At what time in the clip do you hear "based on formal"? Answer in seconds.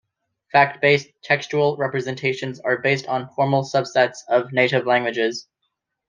2.81-3.63